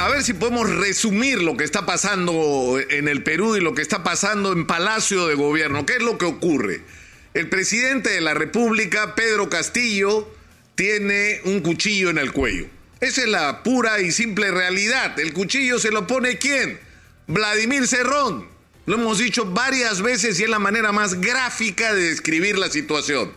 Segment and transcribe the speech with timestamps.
[0.00, 3.82] a ver si podemos resumir lo que está pasando en el Perú y lo que
[3.82, 5.84] está pasando en Palacio de Gobierno.
[5.84, 6.80] ¿Qué es lo que ocurre?
[7.34, 10.26] El presidente de la República, Pedro Castillo,
[10.74, 12.66] tiene un cuchillo en el cuello.
[13.00, 15.20] Esa es la pura y simple realidad.
[15.20, 16.80] El cuchillo se lo pone quién?
[17.26, 18.48] Vladimir Cerrón.
[18.86, 23.32] Lo hemos dicho varias veces y es la manera más gráfica de describir la situación.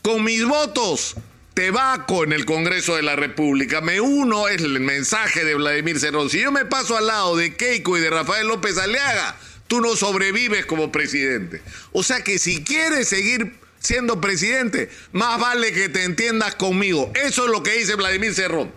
[0.00, 1.16] Con mis votos,
[1.54, 3.80] te vaco en el Congreso de la República.
[3.80, 6.30] Me uno, es el mensaje de Vladimir Cerrón.
[6.30, 9.36] Si yo me paso al lado de Keiko y de Rafael López Aliaga,
[9.68, 11.60] tú no sobrevives como presidente.
[11.92, 17.12] O sea que si quieres seguir siendo presidente, más vale que te entiendas conmigo.
[17.14, 18.72] Eso es lo que dice Vladimir Cerrón.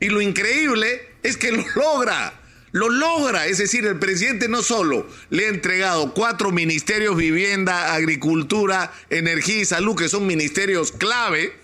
[0.00, 2.34] Y lo increíble es que lo logra.
[2.70, 8.92] Lo logra, es decir, el presidente no solo le ha entregado cuatro ministerios, vivienda, agricultura,
[9.08, 11.54] energía y salud, que son ministerios clave,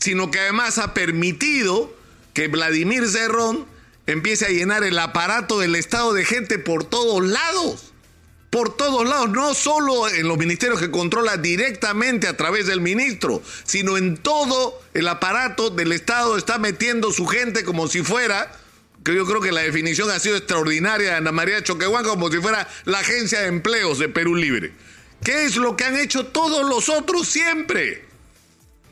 [0.00, 1.94] sino que además ha permitido
[2.32, 3.66] que Vladimir Cerrón
[4.06, 7.92] empiece a llenar el aparato del Estado de gente por todos lados.
[8.50, 13.40] Por todos lados, no solo en los ministerios que controla directamente a través del ministro,
[13.62, 18.50] sino en todo el aparato del Estado está metiendo su gente como si fuera
[19.04, 22.38] que yo creo que la definición ha sido extraordinaria de Ana María Choquehuanca, como si
[22.38, 24.72] fuera la agencia de empleos de Perú Libre.
[25.24, 28.09] ¿Qué es lo que han hecho todos los otros siempre?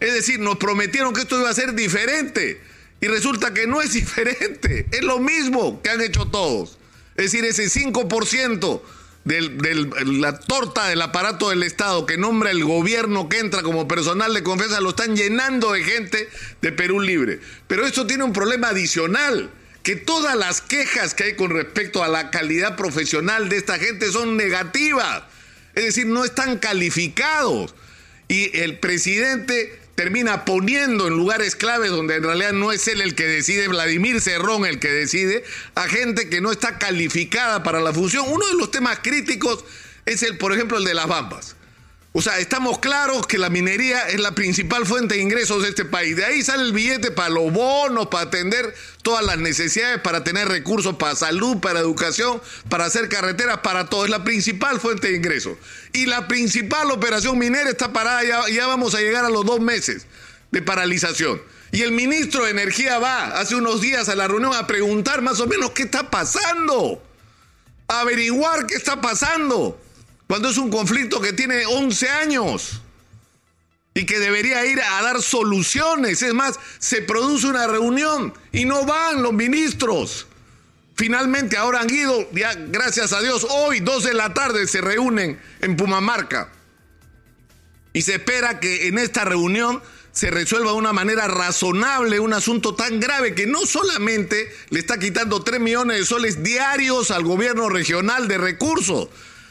[0.01, 2.61] Es decir, nos prometieron que esto iba a ser diferente
[3.01, 6.79] y resulta que no es diferente, es lo mismo que han hecho todos.
[7.17, 8.81] Es decir, ese 5%
[9.25, 9.75] de
[10.07, 14.43] la torta del aparato del Estado que nombra el gobierno que entra como personal de
[14.43, 16.29] confianza lo están llenando de gente
[16.63, 17.41] de Perú Libre.
[17.67, 19.51] Pero esto tiene un problema adicional
[19.83, 24.11] que todas las quejas que hay con respecto a la calidad profesional de esta gente
[24.13, 25.25] son negativas.
[25.75, 27.75] Es decir, no están calificados.
[28.29, 33.17] Y el presidente termina poniendo en lugares claves donde en realidad no es él el
[33.17, 35.43] que decide, Vladimir Cerrón el que decide,
[35.75, 38.25] a gente que no está calificada para la función.
[38.29, 39.65] Uno de los temas críticos
[40.07, 41.57] es el, por ejemplo, el de las bambas.
[42.13, 45.85] O sea, estamos claros que la minería es la principal fuente de ingresos de este
[45.85, 46.17] país.
[46.17, 50.49] De ahí sale el billete para los bonos, para atender todas las necesidades, para tener
[50.49, 52.41] recursos para salud, para educación,
[52.71, 54.05] para hacer carreteras, para todo.
[54.05, 55.59] Es la principal fuente de ingresos.
[55.93, 59.61] Y la principal operación minera está parada, ya, ya vamos a llegar a los dos
[59.61, 60.07] meses
[60.51, 61.43] de paralización.
[61.73, 65.41] Y el ministro de Energía va hace unos días a la reunión a preguntar más
[65.41, 67.03] o menos qué está pasando.
[67.87, 69.79] Averiguar qué está pasando
[70.29, 72.83] cuando es un conflicto que tiene 11 años
[73.95, 76.23] y que debería ir a dar soluciones.
[76.23, 80.27] Es más, se produce una reunión y no van los ministros.
[80.95, 85.41] Finalmente ahora han ido, ya gracias a Dios, hoy, 2 de la tarde, se reúnen
[85.61, 86.53] en Pumamarca.
[87.95, 92.75] Y se espera que en esta reunión se resuelva de una manera razonable un asunto
[92.75, 97.69] tan grave que no solamente le está quitando 3 millones de soles diarios al gobierno
[97.69, 99.09] regional de recursos,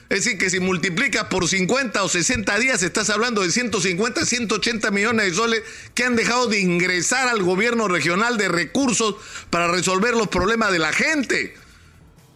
[0.09, 4.89] es decir, que si multiplicas por 50 o 60 días, estás hablando de 150, 180
[4.91, 5.63] millones de soles
[5.95, 9.15] que han dejado de ingresar al gobierno regional de recursos
[9.49, 11.55] para resolver los problemas de la gente,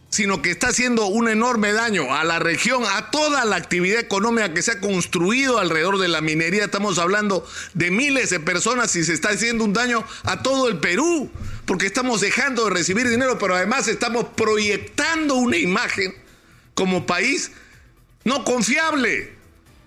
[0.09, 4.53] sino que está haciendo un enorme daño a la región, a toda la actividad económica
[4.53, 6.65] que se ha construido alrededor de la minería.
[6.65, 10.79] Estamos hablando de miles de personas y se está haciendo un daño a todo el
[10.79, 11.31] Perú,
[11.65, 16.20] porque estamos dejando de recibir dinero, pero además estamos proyectando una imagen
[16.73, 17.51] como país
[18.23, 19.33] no confiable.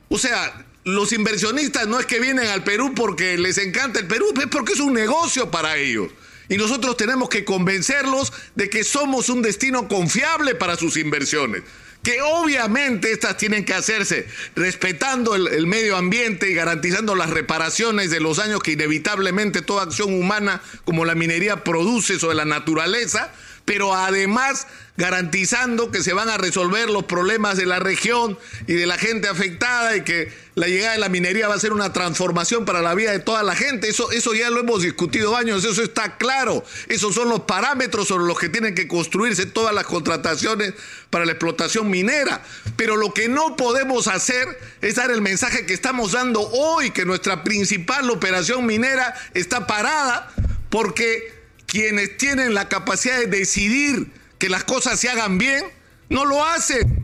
[0.08, 4.26] O sea, los inversionistas no es que vienen al Perú porque les encanta el Perú,
[4.40, 6.10] es porque es un negocio para ellos.
[6.48, 11.62] Y nosotros tenemos que convencerlos de que somos un destino confiable para sus inversiones.
[12.02, 18.20] Que obviamente estas tienen que hacerse respetando el, medio ambiente y garantizando las reparaciones de
[18.20, 23.32] los daños que inevitablemente toda acción humana como la minería produce sobre la naturaleza,
[23.64, 24.66] pero además
[24.96, 28.38] garantizando que se van a resolver los problemas de la región
[28.68, 31.72] y de la gente afectada y que la llegada de la minería va a ser
[31.72, 33.88] una transformación para la vida de toda la gente.
[33.88, 36.64] Eso, eso ya lo hemos discutido años, eso está claro.
[36.88, 40.74] Esos son los parámetros sobre los que tienen que construirse todas las contrataciones
[41.10, 42.42] para la explotación minera.
[42.76, 44.46] Pero lo que no podemos hacer
[44.80, 50.32] es dar el mensaje que estamos dando hoy, que nuestra principal operación minera está parada
[50.70, 51.33] porque
[51.74, 54.06] quienes tienen la capacidad de decidir
[54.38, 55.64] que las cosas se hagan bien,
[56.08, 57.02] no lo hacen.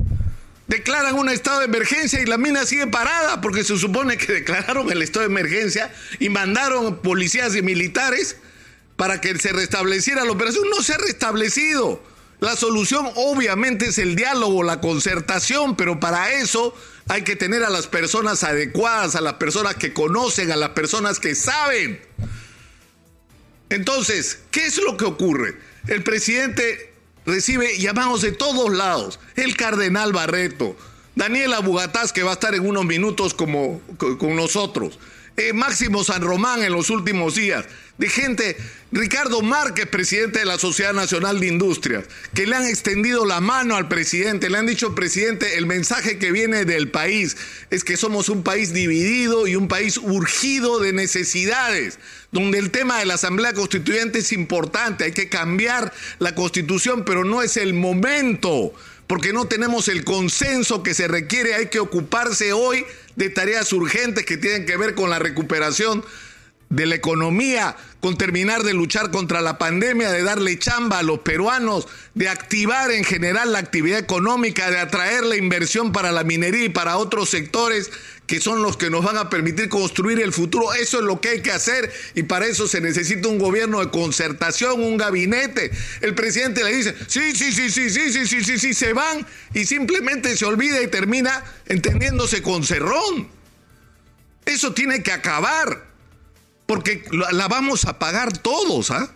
[0.68, 4.88] Declaran un estado de emergencia y la mina sigue parada porque se supone que declararon
[4.92, 8.36] el estado de emergencia y mandaron policías y militares
[8.94, 10.62] para que se restableciera la operación.
[10.70, 12.00] No se ha restablecido.
[12.38, 16.76] La solución obviamente es el diálogo, la concertación, pero para eso
[17.08, 21.18] hay que tener a las personas adecuadas, a las personas que conocen, a las personas
[21.18, 22.00] que saben.
[23.70, 25.56] Entonces, ¿qué es lo que ocurre?
[25.88, 26.92] el presidente
[27.26, 29.18] recibe llamados de todos lados.
[29.36, 30.76] El cardenal Barreto,
[31.14, 34.98] Daniela Bugatás, que va a estar en unos minutos como, con nosotros.
[35.40, 37.64] Eh, Máximo San Román en los últimos días,
[37.96, 38.58] de gente,
[38.92, 42.04] Ricardo Márquez, presidente de la Sociedad Nacional de Industrias,
[42.34, 46.30] que le han extendido la mano al presidente, le han dicho, presidente, el mensaje que
[46.30, 47.38] viene del país
[47.70, 51.98] es que somos un país dividido y un país urgido de necesidades,
[52.32, 57.24] donde el tema de la Asamblea Constituyente es importante, hay que cambiar la constitución, pero
[57.24, 58.74] no es el momento
[59.10, 62.84] porque no tenemos el consenso que se requiere, hay que ocuparse hoy
[63.16, 66.04] de tareas urgentes que tienen que ver con la recuperación
[66.70, 71.18] de la economía, con terminar de luchar contra la pandemia, de darle chamba a los
[71.18, 76.64] peruanos, de activar en general la actividad económica, de atraer la inversión para la minería
[76.64, 77.90] y para otros sectores
[78.28, 80.72] que son los que nos van a permitir construir el futuro.
[80.74, 83.90] Eso es lo que hay que hacer y para eso se necesita un gobierno de
[83.90, 85.72] concertación, un gabinete.
[86.00, 89.26] El presidente le dice, sí, sí, sí, sí, sí, sí, sí, sí, sí, se van
[89.52, 93.28] y simplemente se olvida y termina entendiéndose con cerrón.
[94.46, 95.89] Eso tiene que acabar
[96.70, 97.02] porque
[97.32, 99.10] la vamos a pagar todos, ¿ah?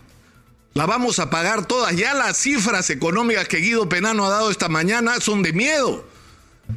[0.72, 1.94] La vamos a pagar todas.
[1.94, 6.04] Ya las cifras económicas que Guido Penano ha dado esta mañana son de miedo.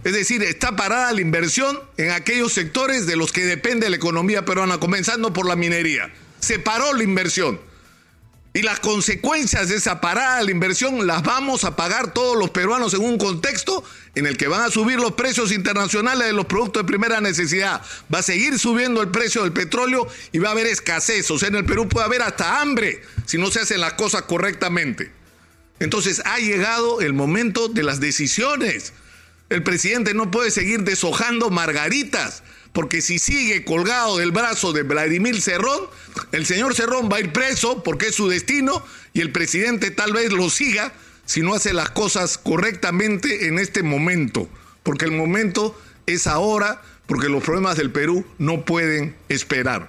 [0.04, 4.46] Es decir, está parada la inversión en aquellos sectores de los que depende la economía
[4.46, 6.14] peruana, comenzando por la minería.
[6.42, 7.60] Se paró la inversión.
[8.58, 12.50] Y las consecuencias de esa parada de la inversión las vamos a pagar todos los
[12.50, 13.84] peruanos en un contexto
[14.16, 17.84] en el que van a subir los precios internacionales de los productos de primera necesidad.
[18.12, 21.30] Va a seguir subiendo el precio del petróleo y va a haber escasez.
[21.30, 24.24] O sea, en el Perú puede haber hasta hambre si no se hacen las cosas
[24.24, 25.12] correctamente.
[25.80, 28.92] Entonces ha llegado el momento de las decisiones.
[29.52, 32.42] El presidente no puede seguir deshojando margaritas
[32.78, 35.88] porque si sigue colgado del brazo de Vladimir Cerrón,
[36.32, 40.14] el señor Cerrón va a ir preso porque es su destino y el presidente tal
[40.14, 40.94] vez lo siga
[41.26, 44.48] si no hace las cosas correctamente en este momento,
[44.84, 45.76] porque el momento
[46.06, 49.84] es ahora, porque los problemas del Perú no pueden esperar.